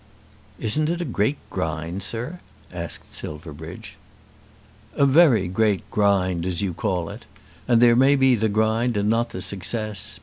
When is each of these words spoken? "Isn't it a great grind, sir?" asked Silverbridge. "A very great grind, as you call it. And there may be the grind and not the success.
"Isn't 0.59 0.89
it 0.89 0.99
a 0.99 1.05
great 1.05 1.37
grind, 1.51 2.01
sir?" 2.01 2.39
asked 2.73 3.13
Silverbridge. 3.13 3.97
"A 4.95 5.05
very 5.05 5.47
great 5.47 5.87
grind, 5.91 6.47
as 6.47 6.63
you 6.63 6.73
call 6.73 7.09
it. 7.11 7.27
And 7.67 7.79
there 7.83 7.95
may 7.95 8.15
be 8.15 8.33
the 8.33 8.49
grind 8.49 8.97
and 8.97 9.11
not 9.11 9.29
the 9.29 9.43
success. 9.43 10.19